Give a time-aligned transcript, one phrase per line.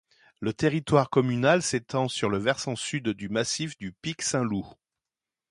[0.39, 4.67] Le territoire communal s'étend sur le versant sud du massif du pic Saint-Loup.